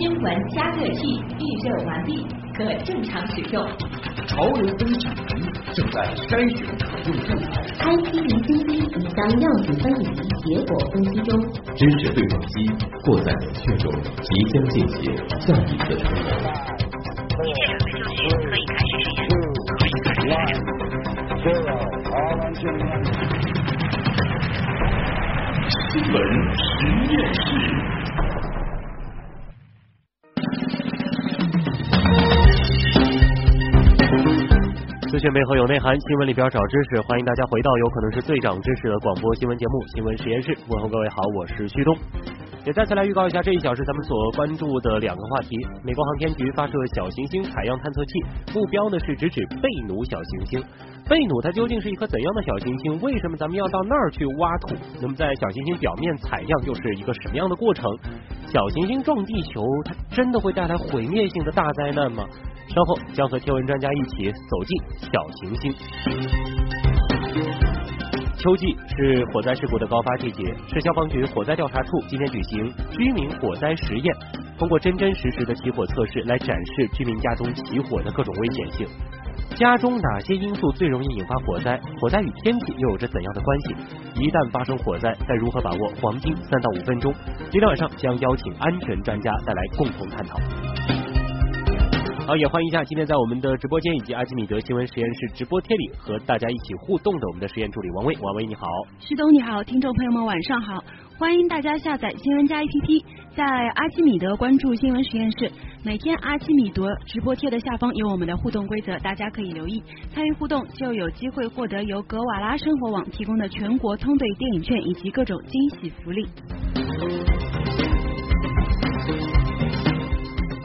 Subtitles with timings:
[0.00, 2.26] 先管加热器预热完毕，
[2.56, 3.62] 可正常使用。
[4.26, 7.52] 潮流分析仪正在筛选可用素材。
[7.84, 10.04] IC 离心机已将样品分离
[10.40, 11.28] 结果分析中。
[11.76, 12.64] 知识对撞机
[13.04, 13.92] 过载冷却中，
[14.22, 15.04] 即将进行
[15.38, 16.16] 下一次冲一切准备
[17.36, 17.44] 就
[18.16, 19.28] 绪，可以开始实验。
[19.76, 20.32] 可以开始实验。
[25.92, 26.16] 新闻
[26.56, 26.58] 实
[27.12, 27.99] 验室。
[35.20, 37.00] 讯背后有内涵，新闻里边找知识。
[37.02, 40.54] 欢迎大家回到有可能是最长知识的广播新闻节目《新闻实验室》。
[40.66, 41.94] 问候各位好，我是旭东。
[42.66, 48.12] 也再次来预告一下这一小时咱们所关注的两个话题：美国航天局发射小行星采样探测器，
[48.54, 50.62] 目标呢是直指贝努小行星。
[51.08, 53.00] 贝努它究竟是一颗怎样的小行星？
[53.00, 54.74] 为什么咱们要到那儿去挖土？
[55.00, 57.84] 那么在小行星表面采样又是一个什么样的过程？
[58.46, 62.24] 小行星撞地球，它真的会带来毁灭性的大灾难吗？
[62.68, 65.74] 稍后将和天文专家一起走进小行星。
[68.40, 74.16] 秋季是火灾事故的高发季节，市消防局火灾调查处今天举行居民火灾实验，
[74.58, 78.86] 通过真真实实的起火测试来展示居民家中起火的各种危险性。
[79.56, 81.78] 家中哪些因素最容易引发火灾？
[82.00, 83.76] 火灾与天气又有着怎样的关系？
[84.14, 87.12] 一旦发生火灾，该如何把握黄金三到五分钟？
[87.50, 90.38] 今天晚上将邀请安全专家带来共同探讨。
[92.30, 98.68] 好，也欢迎一下今天在我们的直播间以及阿基米德新闻实验室直播贴里和大家一起互动的我们的实验助理王威，王威你好，
[99.00, 100.78] 徐东你好，听众朋友们晚上好，
[101.18, 105.50] 欢迎大家下载新闻加 APP，在阿基米德关注新闻实验室，
[105.82, 109.82] 每天阿基米德直播贴的下方有我们的互动规则，大家可以留意。
[110.14, 116.24] 参与互动，就有机会获得由格瓦拉生活网提供的全国通兑电影券以及各种惊喜福利。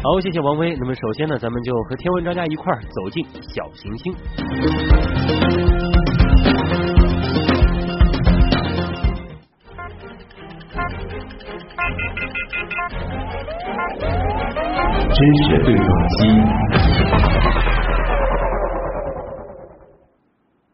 [0.07, 0.75] 好，谢谢王威。
[0.75, 4.13] 那么首先呢，咱们就和天文专家一块儿走进小行星。
[15.09, 16.27] 知识对撞机。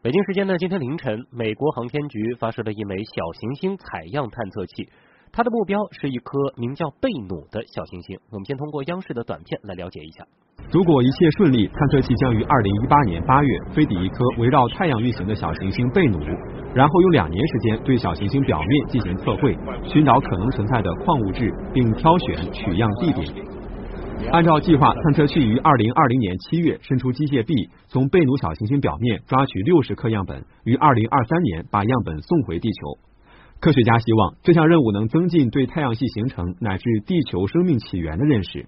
[0.02, 4.90] 北京时间呢，今天凌晨，美国航天局发射了一枚小行星采样探测器。
[5.34, 8.18] 它的目标是一颗名叫贝努的小行星。
[8.30, 10.22] 我们先通过央视的短片来了解一下。
[10.70, 16.18] 如果一切顺利，探测器将于二零一八年八月飞抵一颗围绕太阳运行的小行星贝努，
[16.74, 23.26] 然后用两年时间对小行星表面进行测绘，寻找可能存在的矿物质，并挑选取样地点。
[24.30, 33.11] 按照计划，探测器于二零二零年七月伸出机械臂，从贝努小行星表面抓取六十克样本，于二零二三年把样本送回地球。
[33.62, 38.66] 科学家希望这项任务能增进对太阳系形成乃至地球生命起源的认识。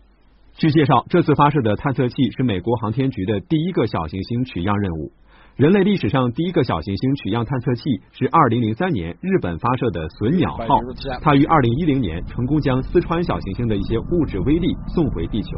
[0.52, 5.10] 据介绍，这次发射的探测器是美国航天局的第一个小行星取样任务。
[5.56, 10.64] 人类历史上第一个小行星取样探测器是二零零三年日本发射的隼鸟号，
[11.20, 15.50] 它于二零一零年成功将四川小行星的一些物质微粒送回地球。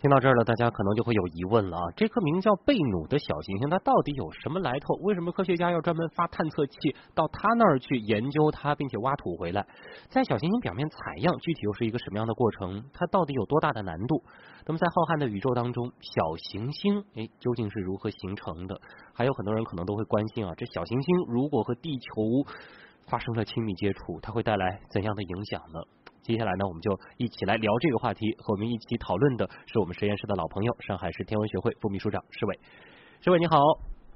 [0.00, 1.84] 听到这儿了，大家可能就会有疑问了啊！
[1.94, 4.94] 这颗名叫贝努的小行星，它到底有什么来头？
[5.02, 9.66] 为什么科学家要专门发探测器到它那儿去研究它，并且挖土回来，
[10.08, 11.36] 在小行星表面采样？
[11.36, 12.82] 具体又是一个什么样的过程？
[12.94, 14.24] 它到底有多大的难度？
[14.64, 18.80] 那么在浩瀚的宇宙当中，小行星哎究竟是如何形成的？
[19.12, 22.50] 还有很多人可能都会关心啊，这小行星如果和地球
[23.06, 25.80] 发生了亲密接触，它会带来怎样的影响呢？
[26.22, 28.36] 接下来呢，我们就一起来聊这个话题。
[28.38, 32.58] 和我们一起讨论的是我们实验室的老朋友，上海市天文学会副秘书长施伟。
[33.20, 33.56] 施伟你好，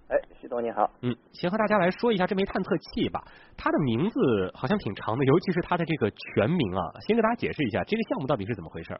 [0.08, 3.24] 哎，徐总你好，嗯，先和大家来说一下这枚探测器吧。
[3.56, 6.92] 它的名字好像挺长的，尤其是它的这个全名啊。
[7.00, 8.92] 先给大家解释一下这个项目到底是怎么回事。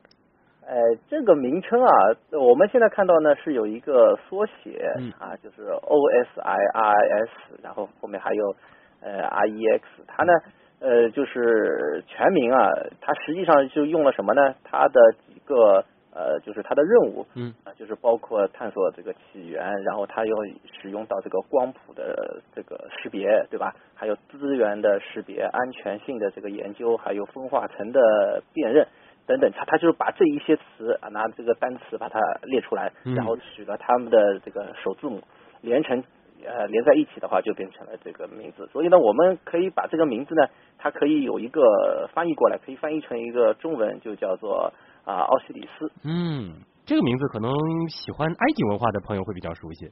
[0.66, 0.74] 呃，
[1.06, 1.90] 这个名称啊，
[2.32, 4.80] 我们现在看到呢是有一个缩写
[5.18, 7.30] 啊，就是 OSIRIS，
[7.62, 8.56] 然后后面还有
[9.00, 10.32] 呃 REX，它呢。
[10.80, 12.68] 呃，就是全名啊，
[13.00, 14.54] 它实际上就用了什么呢？
[14.64, 20.36] 它的几个呃，就是它的任务，嗯，啊，就是包括探索这个起源，然后它又
[20.80, 23.74] 使用到这个光谱的这个识别，对吧？
[23.94, 28.86] 还有资源的识别、安全性的这个研究，还有分化层的辨认
[29.26, 29.50] 等等。
[29.52, 35.22] 它它就是把这一些词啊，拿这个单词把它列出来，然后取了他们的这个首字母，
[35.62, 36.04] 连成。
[36.44, 38.66] 呃，连在一起的话，就变成了这个名字。
[38.72, 40.46] 所以呢，我们可以把这个名字呢，
[40.78, 44.72] 它可以有一个翻译过来，可以翻译成一个中文，就叫做
[45.04, 45.90] 啊奥西里斯。
[46.04, 47.50] 嗯，这个名字可能
[47.88, 49.88] 喜欢埃及文化的朋友会比较熟悉。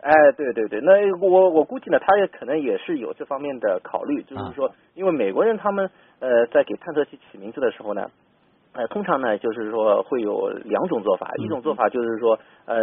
[0.00, 5.90] 哎，对对对，那我我估计呢，他也可能也是有这方面的考虑，就是说，因为美国人他们
[6.20, 8.10] 呃在给探测器起名字的时候呢，
[8.74, 12.36] 呃，通常呢，就是说会有两种做法，一种做法就是说，
[12.66, 12.76] 呃，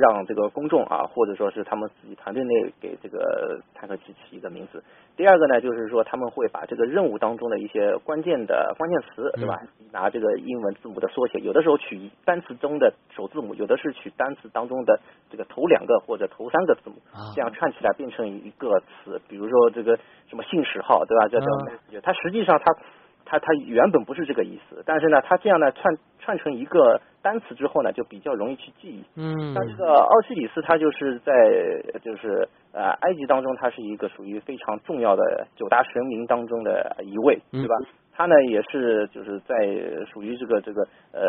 [0.00, 4.82] 让这个公众啊，或者说是他们自己团队内给这个探测器起一个名字。
[5.16, 9.60] 第二个呢，就是说他们会把这个任务当中的一些关键的关键词，对吧？
[9.92, 14.98] 拿这个英文字母的缩写，有的时候取单词中的首字母，有的是取单词当中的
[15.30, 16.96] 这个头两个或者头三个字母，
[17.34, 19.20] 这样串起来变成一个词。
[19.28, 19.94] 比如说这个
[20.26, 21.28] 什么信使号，对吧？
[21.28, 21.38] 叫
[21.92, 22.74] 叫它实际上它。
[23.24, 29.04] 它它原本不是这个意思，但是呢，它这样呢串串成一个单词之后呢，就比较容易去记忆。
[29.16, 31.32] 嗯，像这个奥西里斯，他就是在
[32.02, 37.74] 就是呃埃及当中，他是一个属于非常重要的九大神明当中的一位，对吧？
[38.12, 39.54] 他呢也是就是在
[40.12, 40.82] 属于这个这个
[41.12, 41.22] 呃。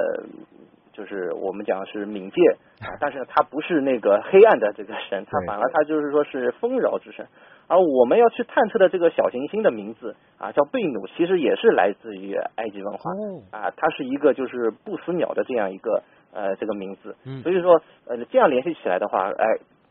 [0.96, 2.42] 就是我们讲是冥界
[2.80, 7.28] 啊，但是他不是那个黑暗的这个神，他反而他就是说是丰饶之神。
[7.68, 13.12] 而我们要去探测的这个小行星的名字啊，叫贝努，其实也是来自于埃及文化
[13.52, 17.16] 啊，它是一个就是不死鸟的这样一个呃这个名字。
[17.42, 19.46] 所以说呃这样联系起来的话，哎，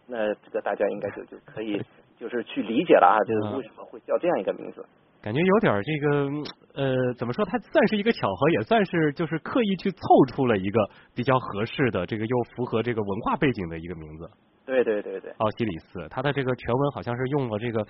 [0.07, 1.81] 那这个大家应该就就可以
[2.19, 4.85] 就是去理解了啊，就是为什么会叫这样一个名字。
[5.23, 6.29] 感觉有点这个
[6.75, 7.45] 呃，怎么说？
[7.47, 9.99] 它算是一个巧合，也算是就是刻意去凑
[10.35, 14.29] 出了一个比较合适的，这个又符合这个文化背景的一个名字。
[14.67, 17.85] 对对对对，奥西里斯，他的这个全文好像是用了这个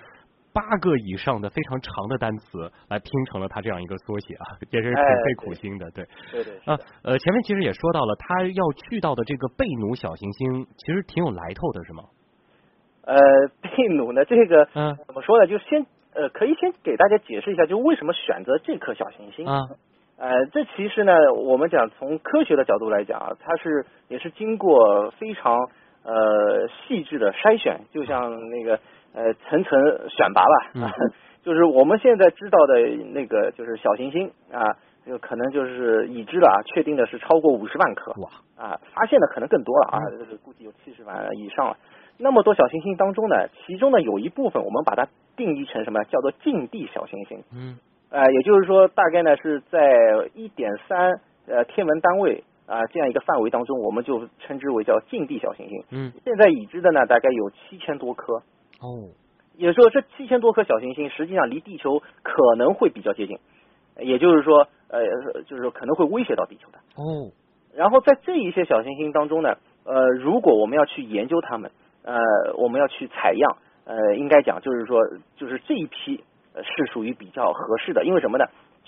[0.53, 5.89] 八个以上的非常长的单词来拼成了他这样一个缩写啊，也是挺费苦心的。
[5.91, 12.03] 对对对啊呃，前面其实也说到了，他要去到的这个贝努小行星其实挺有来头的，是吗？
[13.03, 13.15] 呃，
[13.61, 15.47] 贝努呢，这个嗯，怎么说呢？
[15.47, 15.85] 就先。
[16.17, 19.59] 呃，可以先给大家解释一下，就为什么选择这颗小行星啊？
[20.17, 25.57] 呃，这其实呢，我们讲从科学的角度来讲啊，它是也是经过非常
[26.05, 28.79] 呃细致的筛选，就像那个
[29.13, 29.79] 呃层层
[30.09, 30.93] 选拔吧，
[31.43, 32.79] 就是我们现在知道的
[33.11, 41.77] 那个就是小行星啊，就可能就是已知的啊，确定的是超过五十万颗哇啊，发现的可能更多了啊，这个估计有七十万以上了。
[42.17, 43.35] 那么多小行星当中呢，
[43.65, 46.03] 其中呢有一部分我们把它定义成什么？
[46.05, 47.43] 叫做近地小行星。
[47.53, 47.77] 嗯。
[48.11, 49.79] 呃，也就是说，大概呢是在
[50.35, 55.83] 一点三呃天文单位啊这样一个范围当中，我们就称之为叫近地小行星。
[55.91, 56.11] 嗯。
[56.23, 58.35] 现在已知的呢，大概有七千多颗。
[58.81, 59.09] 哦。
[59.55, 63.37] 也就是说，这七千多颗小行星实际上离地球可能会比较接近，
[63.99, 65.01] 也就是说，呃，
[65.43, 66.79] 就是说可能会威胁到地球的。
[66.95, 67.31] 哦。
[67.73, 71.71] 然后在这一些小行星当中呢，呃，如果我们要去研究它们。
[72.07, 72.15] 呃，
[72.57, 74.99] 我们要去采样，呃，应该讲就是说，
[75.37, 76.23] 就是这一批
[76.61, 78.45] 是属于比较合适的，因为什么呢？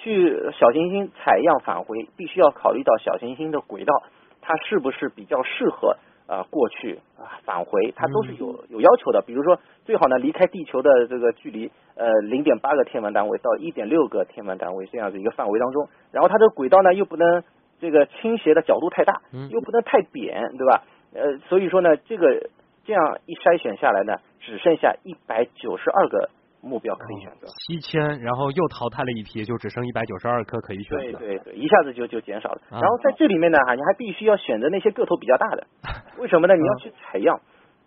[0.07, 3.94] 去小行星采样返回，必须要考虑到小行星的轨道，
[4.42, 9.21] 它是不是比较适合啊过去啊返回，它都是有有要求的。
[9.21, 17.44] 比如说，最好呢离开地球的这个距离呃零点八个天文单位到一点六个天文单位这样的一个范围当中，然后它的轨道呢又不能
[17.80, 20.83] 这个倾斜的角度太大，又不能太扁，对吧？
[21.13, 22.50] 呃，所以说呢这个。
[22.88, 26.30] 这样一筛选下来呢，只剩下一百九十二个
[26.62, 27.48] 目标可以选择。
[27.48, 31.19] 七千，然后又淘汰了一批，就只剩一百九十二颗可以选择。
[31.19, 32.62] 对对对，一下子就就减少了。
[32.71, 35.68] 然后在这里面呢，哈，你还必须要选择那些个头比较大的。
[36.18, 36.56] 为什么呢？
[36.56, 37.39] 你要去采样。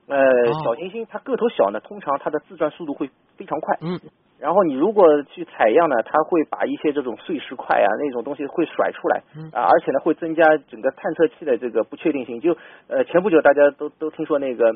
[0.08, 0.18] 呃，
[0.64, 3.76] 小行星它个头小呢，通常它的自转速度会非常快。
[3.82, 4.00] 嗯。
[4.40, 12.40] 然后你如果去采样呢，它会把一些这种碎石块啊那种东西会甩出来，啊，而且呢会增加整个探测器的这个不确定性。
[12.40, 12.56] 就
[12.88, 14.74] 呃前不久大家都都听说那个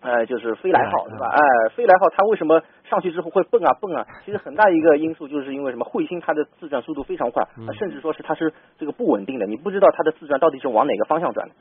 [0.00, 1.26] 呃就是飞来号是吧？
[1.30, 4.06] 哎，飞来号它为什么上去之后会蹦啊蹦啊？
[4.24, 5.84] 其实很大一个因素就是因为什么？
[5.84, 7.46] 彗星它的自转速度非常快，
[7.78, 11.54] 甚至说是它是这个不稳定的，你不知道它的自转到底是往哪个方向转的。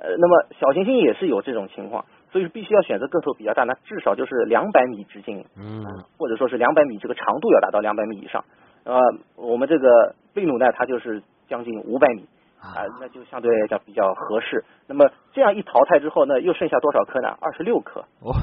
[0.00, 2.04] 呃，那么小行星也是有这种情况。
[2.32, 5.82] 所以必须要选择个头比较大，那至少就是两百米直径，嗯，
[6.16, 8.44] 或者说是两百米这个长度要达到两百米以上。
[8.84, 9.00] 呃，
[9.34, 12.24] 我们这个贝努呢，它就是将近五百米
[12.60, 14.64] 啊，那就相对来讲比较合适。
[14.86, 17.28] 那么这样一淘汰之后，呢又剩下多少颗呢？
[17.40, 18.00] 二十六颗。
[18.20, 18.36] 哦，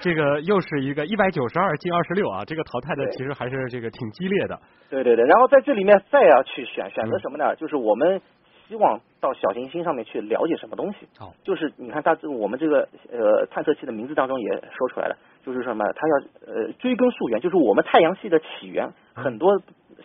[0.00, 4.58] 这个又是一个一百九十二进二十六啊，这个淘汰的其实还是这个挺激烈的。
[4.88, 7.54] 对对对，然后在这里面再要去选选择什么呢？
[7.56, 8.20] 就是我们。
[8.68, 11.08] 希望到小行星上面去了解什么东西？
[11.20, 19.58] 哦，就是你看，它这我们这个呃探测器的名字当中也说出来了，就是什么，它要呃追根溯源，就是我们太阳系的起源，很多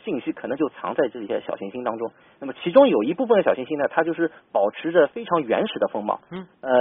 [0.04, 2.12] 信息可能就藏在这些小行星当中。
[2.40, 6.72] 那么其中有一部分的小行星呢，它就是保持着非常原始的风貌，嗯，呃，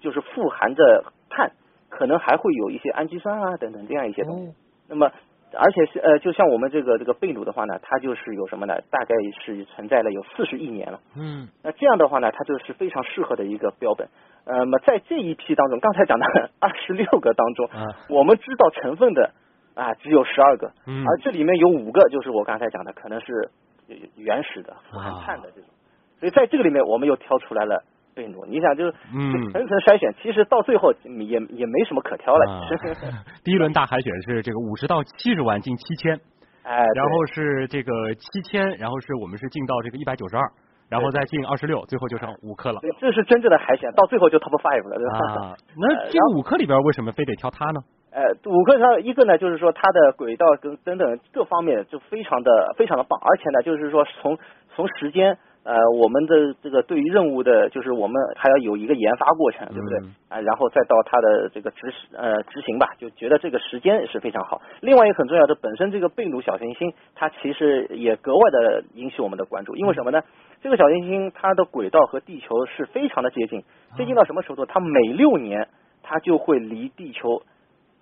[0.00, 1.52] 就是富含着碳，
[1.88, 4.52] 可能还会有一些氨基酸啊等等这样一些东西。
[4.88, 5.10] 那么
[5.54, 8.74] 而且是呃，就像我们这个这个贝努的话呢，它就是有什么呢？
[8.90, 11.00] 大概是存在了有四十亿年了。
[11.16, 11.48] 嗯。
[11.62, 14.08] 那这样的话呢，它就是非常适合的一个标本。
[14.44, 16.26] 那么在这一批当中，刚才讲的
[16.58, 19.32] 二十六个当中，啊我们知道成分的
[19.78, 23.48] 啊只有十二个，嗯而这里面有五个就是我刚才讲的，可能是
[23.88, 25.70] 呃原始的、含碳的这种，
[26.18, 27.80] 所以在这个里面我们又挑出来了
[28.14, 28.44] 贝努。
[28.46, 32.50] 你想，就是嗯层层筛选，其实到最后也也没什么可挑了。
[32.50, 32.96] 啊其实，
[33.44, 36.18] 第一轮大海选是这个五十到七十万进七千，
[36.64, 40.42] 哎，然后是这个七千，然后是我们是进到这个一百九十二，
[40.90, 42.80] 然后再进二十六，最后就剩五颗了。
[42.80, 45.46] 对这是真正的海选，到最后就 top five 了，对吧？
[45.50, 47.80] 啊， 那这五颗里边为什么非得挑它呢？
[48.10, 54.38] 呃，五个它一个呢，就是说它的轨道跟等等各方面就非常的非常的棒，而且呢，就是说从
[54.74, 59.98] 从时间呃我们的这个对于任务的，就是我们还要有一个研发过程，对不对？
[59.98, 64.62] 嗯啊，然后再到它的这个执行呃执行吧，就觉得这个时间是非常好。
[64.80, 70.22] 另外一个很重要的，本身这个贝努小行星它其实也格外的引起我们的关注，因为什么呢？
[70.62, 73.62] 这个小行星它的轨道和地球是非常的接近，
[73.96, 74.64] 接近到什么程度？
[74.64, 75.68] 它每六年
[76.02, 77.42] 它就会离地球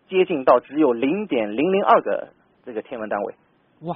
[0.08, 2.28] 接近到只有零点零零二个
[2.64, 3.34] 这个天文单位。
[3.82, 3.94] 哇，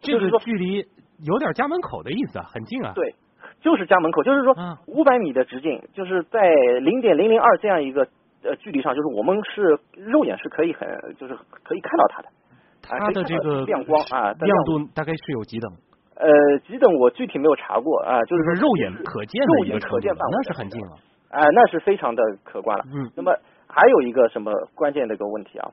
[0.00, 0.86] 这个就是说距离
[1.24, 2.92] 有点家门口的意思啊，很近啊。
[2.94, 3.14] 对，
[3.60, 6.40] 就是家门口，就是说嗯五百米的直径，就是在
[6.80, 8.08] 零点零零二这样一个
[8.42, 10.88] 呃距离上，就是我们是肉眼是可以很
[11.18, 12.28] 就是可以看到它的。
[12.28, 12.32] 啊
[12.88, 15.70] 它的这个亮光啊亮度大概是有几等？
[16.14, 20.92] 呃，几等我具体没有查过啊，就就是说肉眼可见的肉眼一个程度了可见范围那是很近了。
[21.30, 22.84] 啊，那是非常的可观了。
[22.94, 23.30] 嗯那么
[23.68, 25.70] 还有一个什么关键的一个问题啊，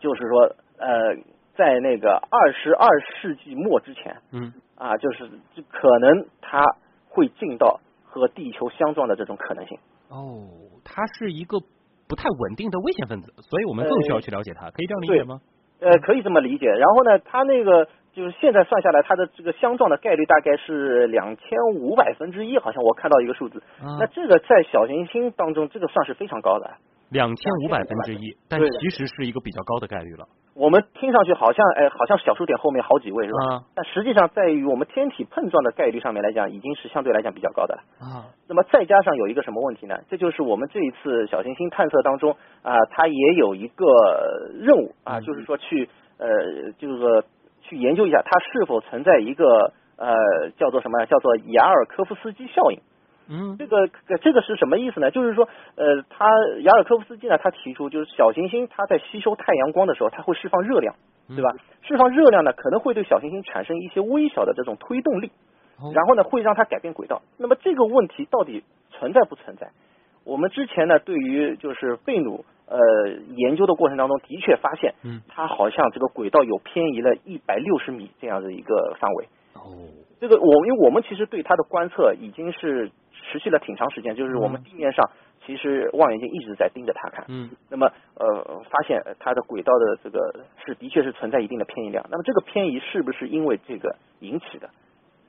[0.00, 1.14] 就是说呃，
[1.56, 6.64] 在那个二十二世纪末之前嗯啊，就是就可能它
[7.08, 9.78] 会进到和地球相撞的这种可能性。
[10.08, 10.48] 哦，
[10.84, 11.58] 它是一个
[12.08, 15.40] 不太稳定的危险分子，所以我们更需要去了解它，可以这样理解吗？
[15.80, 16.66] 呃，可以这么理解。
[16.66, 23.62] 然后呢，它那个就是现在算下来，它的这个相撞的概率大概是两千五百分之一，好像我看到一个数字。
[23.80, 26.70] 啊那这个在小行星当中，这个算是非常高的。
[27.10, 30.26] 两千五百分之一，但对其实是一个比较高的概率了。
[30.54, 33.38] 我们听上去好像哎，好像小数点后面好几位是吧？
[33.54, 37.82] 啊但实际上，在于我们天体碰撞的概率上面来讲，已经是相对来讲比较高的了。
[38.00, 39.96] 啊，那么再加上有一个什么问题呢？
[40.10, 43.86] 这就是我们这一次小行星探测当中啊、它也有一个
[44.60, 45.88] 任务啊，嗯就是说去
[46.18, 46.28] 呃，
[46.78, 47.22] 就是说
[47.62, 51.06] 去研究一下它是否存在一个呃叫做什么？
[51.06, 52.78] 叫做雅尔科夫斯基效应。
[53.30, 53.88] 嗯这个
[54.20, 55.10] 这个是什么意思呢？
[55.12, 56.26] 就是说，呃，他
[56.62, 60.96] 雅尔科夫斯基呢，他提出就是小行星它在吸收太阳光的时候，它会释放热量，
[61.28, 61.50] 嗯对吧？
[61.82, 65.30] 释放热量呢，可能会对小行星产生一些微小的这种推动力，
[65.78, 67.22] 哦然后呢，会让它改变轨道。
[67.38, 69.70] 那么这个问题到底存在不存在？
[70.24, 72.78] 我们之前呢，对于就是贝努呃
[73.36, 79.28] 研究的过程当中，的确发现，嗯，它好像这个轨道有偏移了一百六十米这样的一个范围。
[79.54, 79.88] 哦，
[80.20, 82.90] 这个我因为我们其实对它的观测已经是
[83.30, 85.08] 持续了挺长时间，就是我们地面上
[85.46, 87.24] 其实望远镜一直在盯着它看。
[87.28, 92.04] 嗯那么呃，发现呃它的轨道的这个是的确是存在一定的偏移量。
[92.10, 94.68] 那么这个偏移是不是因为这个引起的？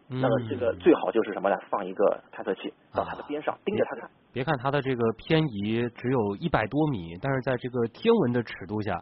[0.09, 1.55] 嗯那么这个最好就是什么呢？
[1.69, 4.09] 放一个探测器到它的边上，盯着它看。
[4.33, 9.01] 别看它的这个偏移只有一百多米，但是在这个天文的尺度下，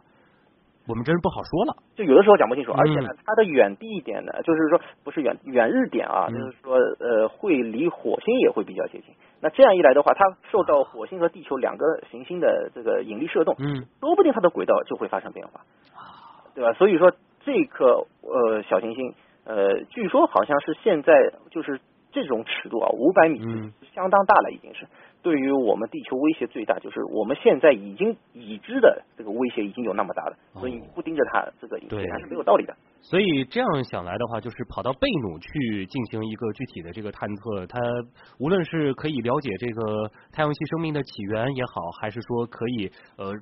[0.90, 1.76] 我们真是不好说了。
[1.94, 9.14] 就有的时候讲不清楚，嗯而且呢，它的远地点呢，就是说不是远远日点啊，嗯就是说呃会离火星也会比较接近。
[9.40, 15.60] 那这样一来的话，它受到火星和地球两个行星的这个引力射动，嗯说不定它的轨道就会发生变化，
[16.54, 16.72] 对吧？
[16.74, 17.12] 所以说
[17.44, 21.14] 这颗呃小行星呃，据说好像是现在
[21.50, 21.80] 就是
[22.12, 24.86] 这种尺度啊，五百米嗯相当大了，已经是
[25.22, 32.74] 对于我们地球威胁最大，就是我们现在已经已知的这个威胁已经有那么大了，所以你不盯着它，这个对显然是没有道理的。
[33.02, 37.78] 所以这样想来的话，就是跑到贝努去进行一个具体的这个探测，它
[38.38, 43.32] 无论是可以了解这个太阳系生命的起源也好，还是说可以呃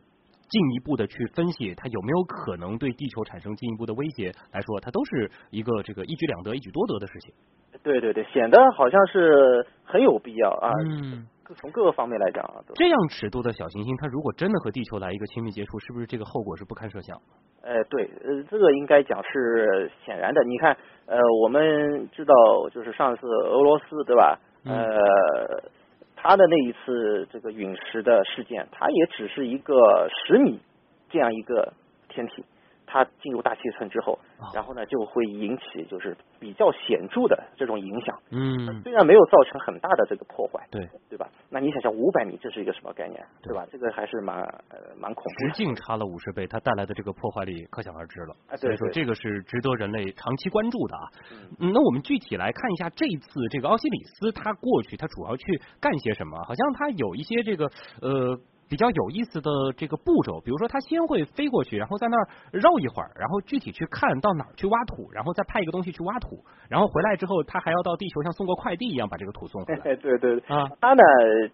[0.48, 7.34] 进一步的去分析它有没有可能对地球产生进一步的威胁来说，它都是一个这个一举两得、一举多得的事情。
[7.82, 10.70] 对对对，显得好像是很有必要啊。
[10.90, 17.16] 嗯，各从各个方面来讲啊，这样尺度的小行星，它如果真的和地球来一个亲密接触，是不是这个后果是不堪设想？
[17.62, 20.42] 呃，对，呃，这个应该讲是显然的。
[20.44, 20.76] 你看，
[21.06, 22.34] 呃，我们知道，
[22.70, 24.38] 就是上次俄罗斯对吧？
[24.64, 25.70] 嗯呃，
[26.16, 30.60] 他的那一次这个陨石的事件，它也只是一个十米
[31.08, 31.72] 这样一个
[32.08, 32.44] 天体，
[32.88, 38.18] 它进入大气层之后，哦然后呢就会引起就是比较显著的这种影响。
[38.30, 41.28] 嗯，虽然没有造成很大的这个破坏，对，对吧？
[41.50, 43.66] 那你想想，五百米这是一个什么概念，对对吧？
[43.70, 44.40] 这个还是蛮
[44.70, 45.64] 呃蛮恐怖的直。
[45.64, 48.34] 径差了五十倍，它带来的这个破坏力可想而知了。
[48.48, 51.04] 啊对所以说这个是值得人类长期关注的啊。
[51.32, 56.42] 嗯嗯，那我们具体来看一下这一次这个奥西里斯他过去他主要去干些什么？
[56.44, 57.66] 好像他有一些这个
[58.00, 69.80] 呃比较有意思的这个步骤，比如说他先会飞过去，然后在那儿绕一会儿，然后具体去看到哪儿去挖土，然后再派一个东西去挖土， 然后回来之后，他还要到地球像送个快递一样把这个土送回来。
[69.80, 70.38] 对对对。
[70.46, 71.02] 啊，他呢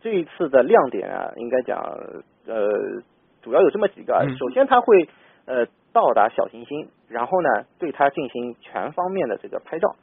[0.01, 1.79] 这一次的亮点啊，应该讲
[2.47, 2.67] 呃
[3.43, 4.37] 主要有这么几个，嗯。
[4.37, 5.09] 首先他会
[5.47, 7.49] 呃到达小行星，然后呢
[7.79, 9.95] 对它进行全方面的这个拍照，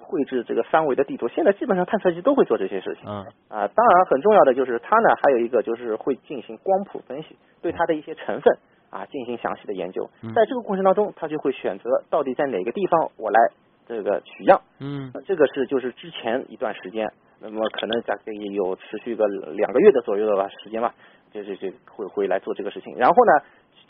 [0.00, 1.26] 绘制这个三维的地图。
[1.28, 3.04] 现在基本上探测器都会做这些事情。
[3.04, 8.56] 嗯啊，当然很重要的就是它呢，还有一个就是会进行光谱分析，对它的一些成分
[8.90, 10.32] 啊进行详细的研究嗯。
[10.32, 13.40] 在这个过程当中，它就会选择到底在哪个地方我来
[13.88, 14.62] 这个取样。
[14.78, 20.94] 嗯这个是就是之前一段时间，那么可能大概也有持续个两个月的左右的吧时间吧，
[21.32, 22.94] 这这这会会来做这个事情。
[22.96, 23.32] 然后呢，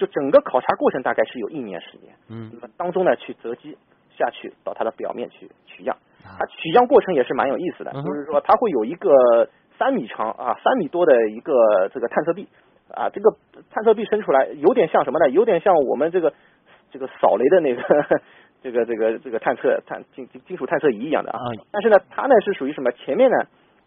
[0.01, 3.77] 就整个考察过程大概是有一年时间，嗯那么当中呢去择机
[4.17, 5.95] 下去到它的表面去取样。
[6.25, 9.11] 啊它取样过程也是蛮有意思的，就是说它会有一个
[9.79, 11.53] 三米长啊三米多的一个
[11.93, 12.49] 这个探测臂
[12.95, 13.35] 啊，这个
[13.71, 15.29] 探测臂伸出来有点像什么呢？
[15.31, 16.33] 有点像我们这个
[16.91, 17.83] 这个扫雷的那个
[18.63, 21.39] 这个这个这个探测探金金金属探测仪一样的啊。
[21.39, 22.91] 啊但是呢，它呢是属于什么？
[22.93, 23.37] 前面呢，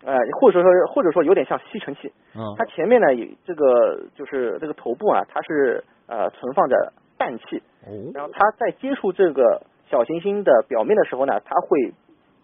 [0.03, 11.91] 呃，或者说或者说有点像吸尘器，嗯它前面呢有这个就是这个头部啊，它是呃存放着氮气，哦然后它在接触这个小行星的表面的时候呢，它会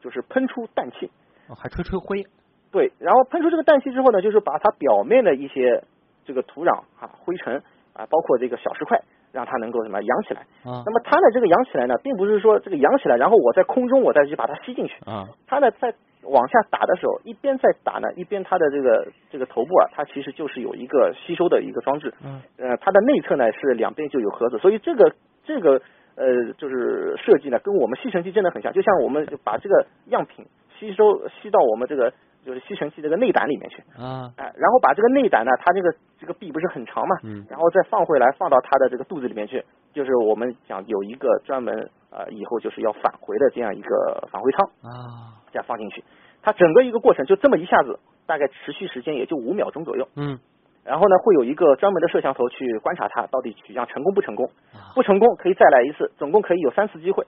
[0.01, 1.11] 就是喷出氮气，
[1.47, 2.25] 哦还吹吹灰。
[2.71, 5.83] 对，然后喷出这个氮气之后呢，就是把它表面的一些
[6.25, 7.61] 这个土壤啊、灰尘
[7.93, 10.41] 啊，包括这个小石块，让它能够什么扬起来。
[10.63, 22.13] 啊那么它的，这个扬起来呢，并不是说这个扬起来，然后我在空中我再去把它吸进去，啊它呢在往下打的时候，一边在打呢，一边它的这个这个头部啊，它其实就是有一个吸收的一个装置。
[22.23, 25.81] 嗯呃，它的内侧呢是两边就有盒子，所以这个这个
[26.15, 30.45] 呃就是设计呢，跟我们吸尘器真的很像，就像我们就把这个样品
[30.77, 32.13] 吸收吸到我们这个
[32.45, 46.03] 就是吸尘器这个内胆里面去，啊哎、然后把这个内胆呢，它这个这个臂不是很长嘛，嗯然后再放回来放到它的这个肚子里面去，就是我们讲有一个专门呃以后就是要返回的这样一个返回舱，啊这样放进去，
[46.41, 50.07] 它整个一个过程就这么一下子，大概持续时间也就五秒钟左右。
[50.15, 50.39] 嗯
[50.85, 57.27] 然后呢，会有一个专门的摄像头去观察它到底取样成功不成功，啊不成功可以再来一次，总共可以有三次机会。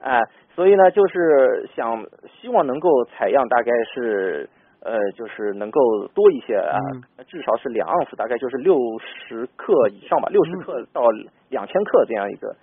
[0.00, 0.20] 哎、
[0.54, 2.04] 所以呢，就是想
[2.40, 4.48] 希望能够采样，大概是
[4.80, 6.78] 呃，就是能够多一些啊，
[7.26, 11.02] 至少是两盎司，大概就是六十克以上吧，六十克到
[11.48, 12.54] 两千克这样一个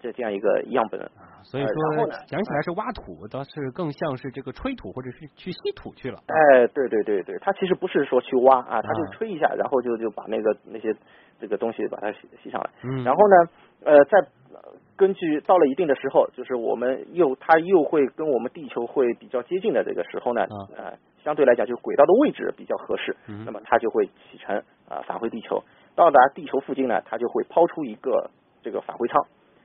[0.00, 1.00] 这这样一个样本。
[1.42, 6.18] 所以说呢讲起来是挖土，倒是更像是这个吹土或者是去吸土去了。
[6.26, 10.94] 哎，对对对对，它其实不是说去挖啊，它就啊吹一下，然后就就把那个那些
[11.40, 12.70] 这个东西把它吸吸上来。
[12.84, 13.36] 嗯然后呢，
[13.84, 14.18] 呃，在
[14.54, 20.92] 呃根据到了一定的时候，就是我们又它又会跟我们地球会比较接近的这个时候呢，啊呃，
[21.24, 24.56] 相对来讲就轨道的位置比较合适，嗯那么它就会启程
[24.88, 25.62] 啊、返回地球。
[25.96, 28.30] 到达地球附近呢，它就会抛出一个
[28.62, 29.20] 这个返回舱。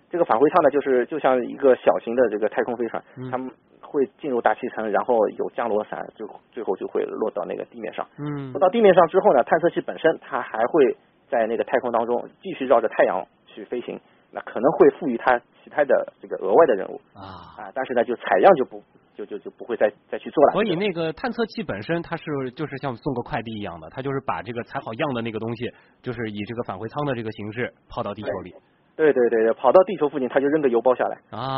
[0.10, 8.08] 这个返回舱呢，就是就像一个小型的这个太空飞船，嗯它们会进入大气层，然后有降落伞，就最后就会落到那个地面上。
[8.18, 14.00] 嗯落到地面上之后呢，探测器本身它还会在那个太空当中继续绕着太阳去飞行，
[14.32, 17.56] 那可能会赋予它其他的这个额外的任务啊。
[17.58, 18.84] 啊，但是呢，就采样就不
[19.16, 20.54] 就就就不会再再去做了。
[20.54, 22.24] 所以那个探测器本身它是
[22.56, 28.54] 就是像送个快递一样的，它就是把这个采好样的那个东西，就是以这个返回舱的这个形式抛到地球里
[28.96, 31.18] 对对对对，跑到地球附近，它就扔个邮包下来。
[31.32, 31.58] 啊。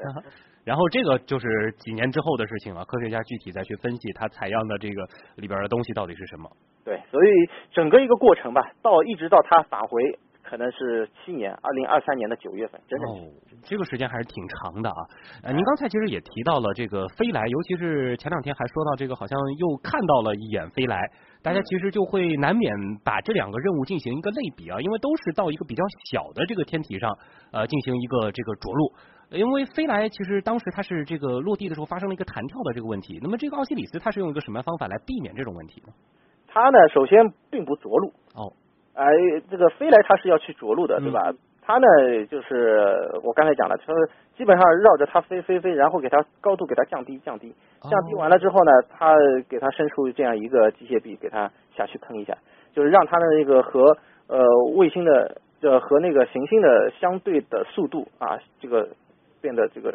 [0.64, 1.46] 然后这个就是
[1.78, 6.50] 几年之后的事情了，科学家具体再去分析它采样的这个里边的东西到底是什么。
[6.84, 7.28] 对，所以
[7.72, 10.18] 整个一个过程吧，到一直到它返回，
[10.50, 13.12] 可能是七年，二零二三年的九月份，真的是。
[13.22, 13.30] 哦，
[13.62, 14.96] 这个时间还是挺长的啊。
[15.44, 20.98] 呃，您刚才其实也提到了这个飞来，尤其是前两天还说到这个，好像又看到了一眼飞来，
[21.40, 27.16] 大家其实就会难免把这两个任务进行一个类比啊，因为都是到一个比较小的这个天体上
[27.52, 28.92] 呃进行一个这个着陆。
[29.30, 35.92] 因为飞来其实当时它是这个落地的时候发生了一个弹跳的这个问题，那么这个奥西里斯它是用一个什么方法来避免这种问题呢？
[36.48, 38.08] 它呢，首先并不着陆。
[38.34, 38.52] 哦。
[39.04, 41.04] 哎、这个飞来它是要去着陆的，嗯。
[41.04, 41.32] 对吧？
[41.62, 41.86] 它呢，
[42.26, 42.80] 就是
[43.22, 43.92] 我刚才讲了，它
[44.36, 47.88] 基本上绕着它飞飞飞，然后给它高度给它降低降低，哦。
[47.88, 49.14] 降低完了之后呢，它
[49.48, 52.36] 给它伸出这样一个机械臂，给它下去喷一下，
[52.72, 54.40] 就是让它的那个和呃
[54.74, 58.88] 卫星的呃和那个行星的相对的速度啊，这个
[59.40, 59.92] 变得这个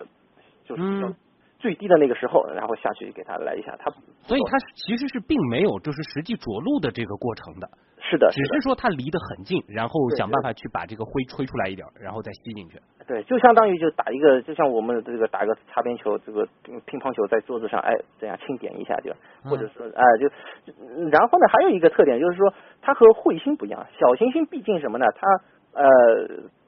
[0.63, 1.15] 就是比较、嗯
[1.57, 3.91] 最低的那个时候，然后下去给它来一下，它
[4.21, 7.67] 所以它其实是并没有就是实际着陆的这个过程的，
[7.99, 12.79] 是的，只是说它离得很近，然后想办法去把这个灰吹出来一点，然后再吸进去。
[13.07, 16.47] 对，就相当于就打一个，就像我们这个打一个擦边球，这个
[16.85, 19.13] 乒乓球在桌子上，哎，这样轻点一下就，
[19.47, 20.27] 或者说哎就，
[20.65, 20.73] 就
[21.09, 25.05] 然后呢，还有一个特点就是说，它和彗星不一样，小行星毕竟什么呢？
[25.15, 25.27] 它
[25.79, 25.85] 呃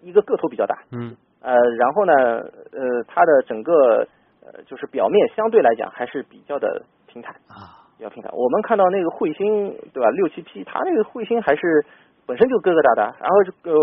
[0.02, 4.08] 一个个头比较大，嗯呃，然后呢，呃，它的整个
[4.45, 8.32] 呃就是表面相对来讲还是比较的平坦啊，比较平坦。
[8.34, 10.10] 我们看到那个彗星，对吧？
[10.12, 11.86] 六七 P，它那个彗星还是
[12.26, 13.78] 本身就疙疙瘩瘩，然后这个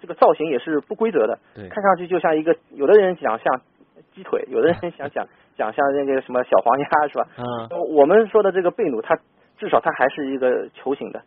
[0.00, 3.60] 这个造型也是不规则的，对看上去就像一个，有的人讲像
[4.14, 7.26] 鸡腿，有的人 想讲讲像那个什么小黄鸭，是吧？
[7.38, 9.16] 嗯我们说的这个贝努，它
[9.58, 11.22] 至少它还是一个球形的，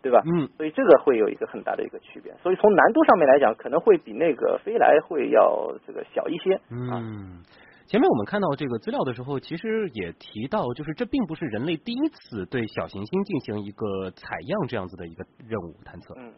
[0.00, 0.22] 对吧？
[0.24, 2.32] 嗯，所以这个会有一个很大的一个区别。
[2.42, 6.54] 所以从难度上面来讲，可能会比那个飞来会要这个小一些。
[6.54, 7.42] 啊，嗯。
[7.88, 16.14] 前面我们看到这个资料的时候，其实也提到，就是这并不是人类第一次对小行星进行一个采样这样子的一个任务探测。
[16.18, 16.34] 嗯，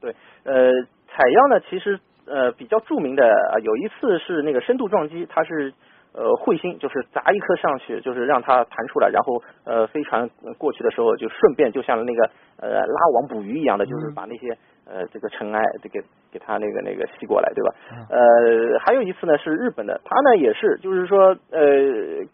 [0.00, 0.70] 对，呃，
[1.08, 5.72] 采样呢，其实呃比较著名的呃有一次是那个深度撞击，它是
[6.12, 10.28] 呃彗星，就是砸一颗上去，就是让它弹出来，然后呃飞船
[10.58, 17.74] 过去的时候，就顺便就像那个呃拉网捕鱼一样的，就是把那些呃这个尘埃这个给他那个那个吸过来，对吧？
[18.10, 21.60] 呃，还有一次呢是日本的，他呢也是就是说呃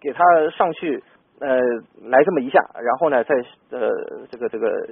[0.01, 1.03] 给他上去
[1.41, 1.59] 呃
[2.03, 3.35] 来这么一下，然后呢再
[3.71, 3.91] 呃
[4.31, 4.89] 这个这个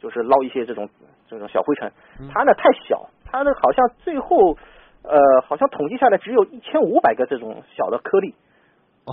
[0.00, 0.88] 就是捞一些这种
[1.28, 1.90] 这种小灰尘，
[2.32, 4.56] 他呢太小，他呢好像最后
[5.02, 8.34] 呃好像统计下来只有一千五百个这种小的颗粒，
[9.04, 9.12] 哦，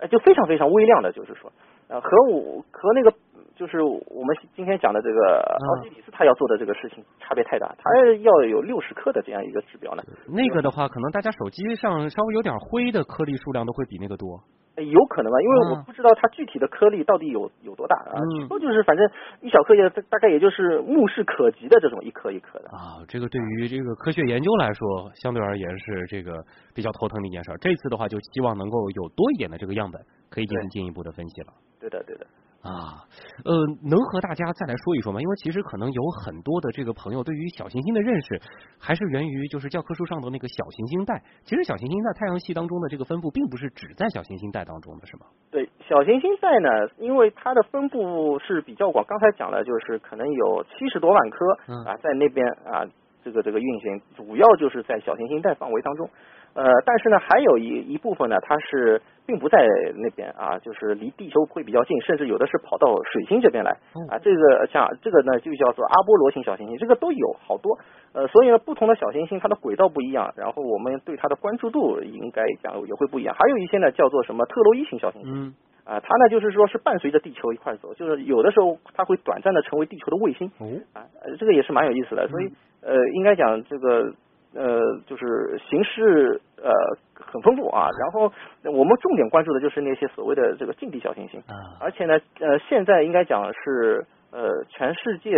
[0.00, 1.52] 呃就非常非常微量的，就是说
[1.88, 3.12] 呃和我和那个
[3.58, 7.90] 就是我们今天讲的这个奥西里斯他要做的这个事情差别太大，他
[8.22, 14.40] 要有六十克的这样一个指标呢，那个的话，可能大家手机上稍微有点灰的颗粒数量都会比那个多。
[14.76, 22.68] 呃有可能吧，因为嗯我不知道它具体的颗粒到底有有多大啊，嗯说就是反正一小颗也大概也就是目视可及的这种一颗一颗的。
[22.70, 26.32] 啊，这个对于这个科学研究来说，相对而言是这个
[26.76, 27.58] 比较头疼的一件事儿。
[27.58, 31.52] 这次的话，就希望能够有多一点的这个样本，可以进行进一步的分析了。
[31.80, 32.24] 对的，对的。
[32.60, 33.06] 啊，
[33.44, 33.54] 呃，
[33.88, 35.20] 能和大家再来说一说吗？
[35.20, 38.40] 因为其实可能有很多的这个朋友对于小行星的认识，
[38.78, 41.22] 还是源于就是教科书上的那个小行星带。
[41.44, 45.26] 其实小行星在太阳系当中的这个分布，并不是只在小行星带当中的，是吗？
[45.50, 46.68] 对，小行星带呢，
[46.98, 52.84] 因为它的分布是比较广，刚才讲了，就是可能有七十多万颗嗯啊，在那边啊，
[53.22, 56.10] 这个这个运行，主要就是在小行星带范围当中。
[56.54, 59.58] 呃，但是呢，还有一一部分呢，它是并不在
[59.96, 63.70] 那边啊，就是离地球会比较近，甚至有的是跑到水星这边来
[64.10, 64.18] 啊。
[64.18, 67.78] 这个像这个呢，就叫做阿波罗型小行星，这个都有好多。
[68.12, 73.34] 呃，所以呢，不同的小行星它的轨道不一样，然后我们对它的关注度应该讲也会不一样。
[73.38, 75.32] 还有一些呢，叫做什么特洛伊型小行星。
[75.32, 80.46] 嗯啊，它呢就是说是伴随着地球一块走，就是有的时候它会短暂的成为地球的卫星。
[80.58, 82.28] 哦，啊，呃这个也是蛮有意思的。
[82.28, 84.12] 所以呃，应该讲这个
[84.54, 86.70] 呃，就是形式呃
[87.14, 87.88] 很丰富啊。
[87.98, 88.32] 然后
[88.64, 91.40] 我们重点关注的就是那些所谓的这个近地小行星。
[91.40, 95.30] 啊，而且呢，呃，现在应该讲是呃，全世界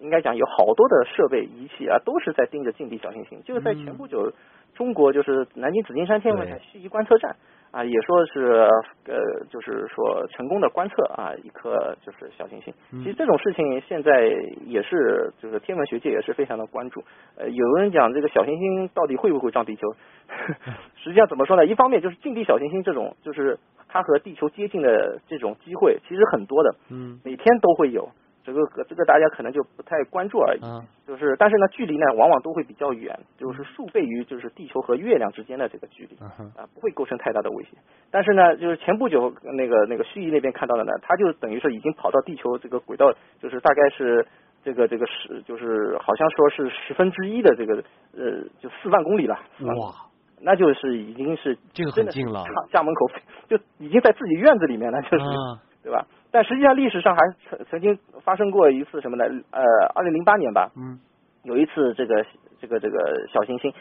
[0.00, 3.42] 应该讲有好多的设备仪器啊，都是在盯着近地小行星。
[3.44, 4.32] 就是在前不久，
[4.74, 7.36] 中国就是南京紫金山天文台对盱眙观测站
[7.74, 8.68] 啊，也说是
[9.08, 9.18] 呃，
[9.50, 12.72] 就是说成功的观测啊一颗就是小行星。
[12.92, 14.30] 嗯其实这种事情现在
[14.64, 17.02] 也是就是天文学界也是非常的关注。
[17.36, 19.88] 呃，有人讲这个小行星到底会不会撞地球？
[21.02, 21.66] 实际上怎么说呢？
[21.66, 23.58] 一方面就是近地小行星这种，就是
[23.88, 28.08] 它和地球接近的这种机会其实很多的，嗯每天都会有。
[28.44, 30.60] 这个这个大家可能就不太关注而已。
[30.62, 36.16] 啊，就是，但是呢，距离呢往往都会比较远，就是数倍于就是地球和月亮之间的这个距离
[36.56, 37.70] 啊，不会构成太大的威胁。
[38.10, 44.26] 但是呢，就是前不久那个那个盱眙那边看到的呢，它就等于是已经跑到地球这个轨道，就是大概是
[44.62, 47.76] 这个这个十，就是好像说是十分之一的这个
[48.16, 49.34] 呃，就四万公里了。
[49.80, 49.92] 哇，
[50.40, 53.10] 那就是已经是这个很近了家家门口
[53.48, 56.06] 就已经在自己院子里面了，就是、啊对吧？
[56.34, 59.24] 但实际上历史上还曾曾经发生过一次什么呢？
[59.52, 59.62] 呃，
[59.94, 60.98] 二零零八年吧，嗯
[61.44, 62.26] 有一次这个
[62.60, 62.98] 这个这个
[63.32, 63.72] 小行星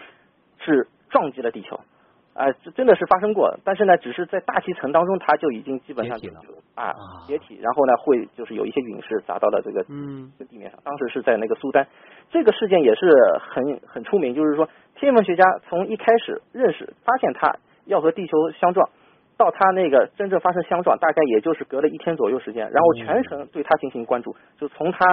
[0.60, 1.80] 是撞击了地球，
[2.36, 3.58] 啊、这真的是发生过。
[3.64, 6.42] 但是呢，只是在大气层当中，它就已经基本上就解体了
[6.76, 6.94] 啊啊
[7.26, 10.80] 解体，然后呢会就是有一些陨石砸到了这个嗯地面上。
[10.84, 11.88] 当时是在那个苏丹，
[12.30, 18.88] 这个事件也是很很出名，就是说天文学家从一开始认识发现它要和地球相撞。
[19.38, 25.06] 到他那个真正发生相撞，大概也就是隔了一天左右时间，然后全程对他进行关注，就从他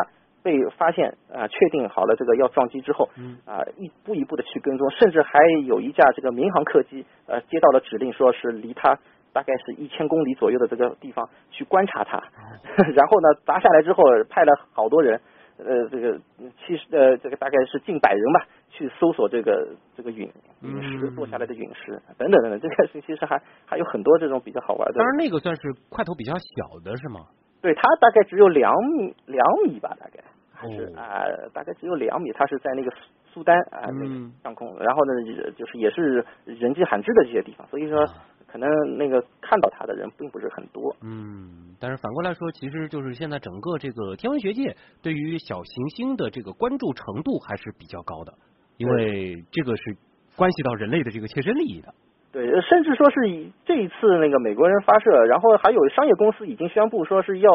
[0.42, 3.36] 被发现啊，确定好了这个要撞击之后，嗯。
[3.44, 8.98] 啊，一步一步的去跟踪，甚至还有一架这个民航客机，呃，接到了指令，说是离他
[9.32, 12.22] 大概是一千公里左右的这个地方去观察他，
[12.94, 15.20] 然后呢，砸下来之后派了好多人，
[15.64, 16.18] 呃，这个
[16.66, 20.30] 七十呃，这个大概是近百人吧，去搜索这个这个陨
[20.62, 24.98] 陨石嗯落下来的陨石等等等等，这个是其实还还有很多这种比较好玩的。
[24.98, 27.20] 当然那个算是块头比较小的是吗？
[27.62, 32.32] 对，它大概只有两米两米吧，大概还是哦啊、大概只有两米。
[32.32, 38.14] 它是在那个苏苏丹啊、那个嗯上空，然后呢，就是也是人迹罕至的这些地方，所以说啊
[38.50, 40.94] 可能那个看到它的人并不是很多。
[41.02, 48.34] 嗯，但是反过来说，其实就是现在整个这个天文学界对于小行星的这个关注程度还是比较高的，
[48.76, 49.96] 因为这个是
[50.36, 51.94] 关系到人类的这个切身利益的。
[52.32, 57.52] 对，甚至说是以这一次那个美国人发射，然后还有商业公司已经宣布说是要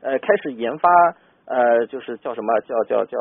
[0.00, 0.88] 呃开始研发
[1.46, 3.18] 呃就是叫什么叫叫叫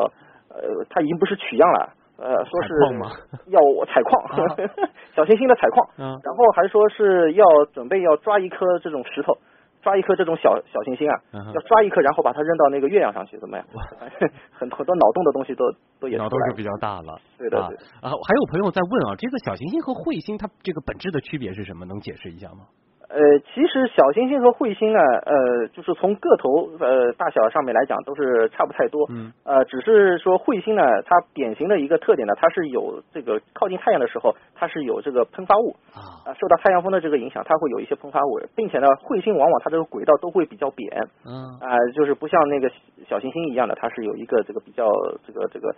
[0.50, 1.94] 呃它已经不是取样了。
[2.22, 3.06] 呃，说是采矿吗
[3.48, 4.46] 要采矿，啊
[5.16, 9.34] 小行星的采矿，嗯然后还说是要准备要抓一颗这种石头，
[9.82, 13.66] 抓一颗这种小小行星啊，嗯要抓一颗，然后把它扔到那个月亮上去，怎么样？
[14.52, 15.64] 很很多脑洞的东西都
[16.00, 17.14] 都也脑洞就比较大了。
[17.14, 21.86] 啊对的对的啊，还有朋友在问啊，这个小行星和彗星它这个本质的区别是什么？
[21.86, 22.68] 能解释一下吗？
[23.10, 29.08] 呃，其实小行星和彗星呢，呃，就是从个头呃大小上面来讲都是差不太多。
[29.10, 29.34] 嗯。
[29.44, 40.88] 呃，只是说彗星呢，它典型的一个特点呢，它是有这个靠近太阳的时候，它是有这个喷发物啊啊、受到太阳风的这个影响，它会有一些喷发物，并且呢，彗星往往它这个轨道都会比较扁。
[41.26, 42.70] 嗯啊、就是不像那个
[43.08, 44.88] 小行星一样的，它是有一个这个比较
[45.26, 45.74] 这个这个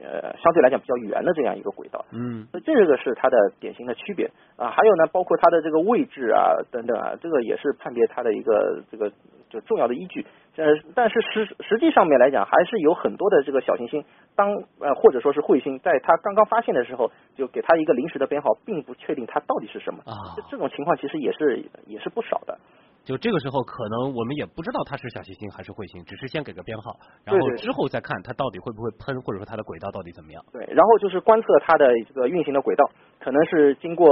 [0.00, 2.04] 呃相对来讲比较圆的这样一个轨道。
[2.10, 9.12] 嗯所以这个是它的典型的区别啊，还有呢，包括它的这个位置啊等等啊，这个也是判别它的一个这个
[9.50, 10.26] 就重要的依据。
[10.56, 14.04] 呃，但是实实际上面来讲，还是有很多的这个小行星，
[14.34, 20.00] 当呃或者说是彗星，在它刚刚发现的时候，就给它一个临时的编号，并不确定它到底是什么。
[20.04, 22.58] 啊这这种情况其实也是也是不少的。
[23.04, 30.38] 就这个时候，可能我们也不知道它是小行星还是彗星，只是先给个编号，然后之后再看它到底会不会喷，或者说它的轨道到底怎么样。
[30.52, 32.86] 对，然后就是观测它的这个运行的轨道，
[33.18, 34.06] 可能是经过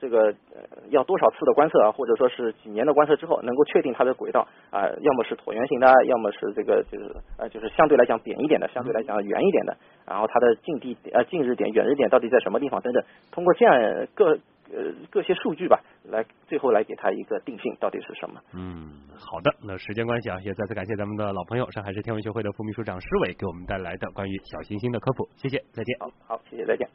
[0.00, 9.76] 这个呃要多少次的观测啊，或者说是几年的观测之后，能够确定它的轨道啊、要么是椭圆形的，要么是这个就是呃就是相对来讲扁一点的，相对来讲圆一点的，
[10.06, 14.38] 然后它的近地呃近日点、远日点到底在什么地方等等，通过这样各
[14.72, 18.40] 呃各些数据吧，来最后来给他一个定性到底是什么。
[18.54, 25.98] 嗯，好的，那时间关系啊，也再次感谢咱们的老朋友上海市天文学会的副秘书长施伟给我们带来的关于小行星的科普，谢谢，再见。
[25.98, 26.88] 好，好，谢谢，再见。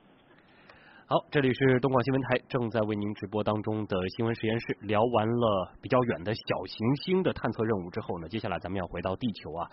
[1.08, 4.76] 好，这里是东广新闻台正在为您直播当中的新闻实验室。
[4.82, 9.70] 聊完了比较远的小行星的探测任务之后呢，接下来咱们要回到地球啊。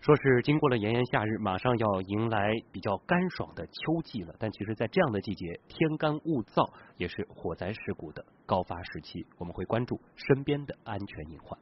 [0.00, 4.34] 说是经过了炎炎夏日，马上要迎来比较干爽的秋季了。
[4.38, 6.66] 但其实，在这样的季节，天干物燥
[6.96, 9.26] 也是火灾事故的高发时期。
[9.36, 11.60] 我们会关注身边的安全隐患。